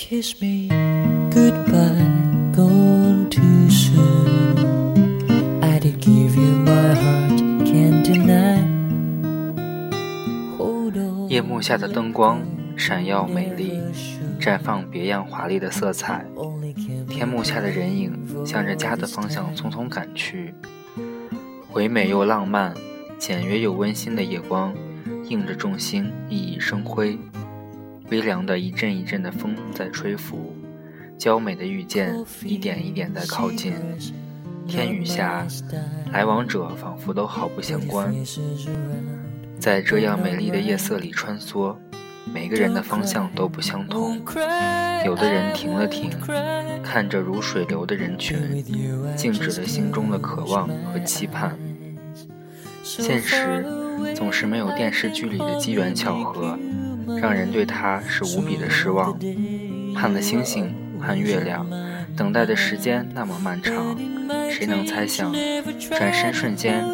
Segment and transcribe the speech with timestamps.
[0.00, 0.68] Kiss me
[1.28, 2.06] goodbye,
[2.54, 4.56] gone too soon.
[5.60, 8.62] I did give you my heart, can't deny.
[10.56, 10.94] Hold.
[11.28, 12.40] 夜幕下的灯光
[12.76, 13.80] 闪耀美丽，
[14.40, 16.24] 绽放别样华丽的色彩。
[17.08, 20.54] 天幕下的人影向着家的方向匆匆赶去，
[21.72, 22.72] 唯美又浪漫，
[23.18, 24.72] 简约又温馨的夜光，
[25.28, 27.18] 映着众星熠熠生辉。
[28.10, 30.54] 微凉的一阵一阵的风在吹拂，
[31.16, 33.74] 娇美的遇见一点一点在靠近。
[34.66, 35.46] 天雨下，
[36.12, 38.14] 来往者仿佛都毫不相关，
[39.58, 41.74] 在这样美丽的夜色里穿梭，
[42.34, 44.20] 每个人的方向都不相同。
[45.06, 46.10] 有的人停了停，
[46.82, 48.62] 看着如水流的人群，
[49.16, 51.58] 静止了心中的渴望和期盼。
[52.82, 53.64] 现实
[54.14, 56.58] 总是没有电视剧里的机缘巧合。
[57.20, 59.18] 让人对他是无比的失望。
[59.94, 61.66] 盼了星星，盼月亮，
[62.16, 63.96] 等待的时间那么漫长，
[64.50, 65.32] 谁能猜想，
[65.90, 66.84] 转身瞬间，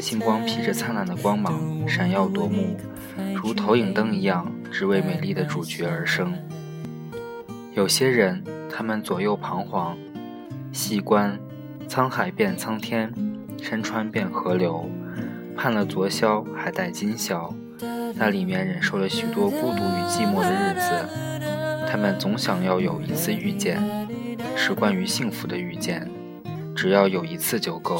[0.00, 2.76] 星光披着灿烂的光芒，闪耀夺目，
[3.34, 6.34] 如投影灯一样，只为美丽的主角而生。
[7.74, 9.96] 有些人，他们左右彷徨，
[10.72, 11.38] 细观
[11.88, 13.12] 沧海变苍天，
[13.62, 14.90] 山川变河流，
[15.56, 17.54] 盼了昨宵，还待今宵。
[18.14, 20.90] 那里面忍受了许多孤独与寂寞的日子，
[21.90, 23.82] 他们总想要有一次遇见，
[24.56, 26.08] 是关于幸福的遇见，
[26.74, 27.98] 只要有一次就够，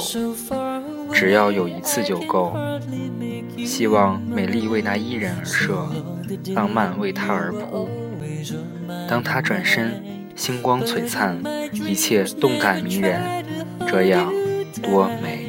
[1.13, 2.55] 只要有一次就够。
[3.65, 5.89] 希望美丽为那一人而设，
[6.55, 7.89] 浪漫为他而铺。
[9.09, 10.03] 当他转身，
[10.35, 11.39] 星光璀璨，
[11.73, 13.45] 一切动感迷人，
[13.87, 14.33] 这样
[14.83, 15.49] 多美。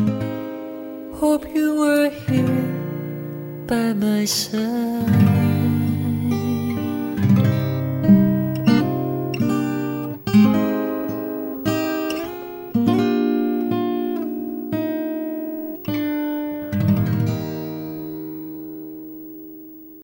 [4.01, 4.71] my side.